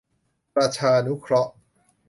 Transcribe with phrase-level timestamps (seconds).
[0.55, 1.51] ประชานุเคราะห์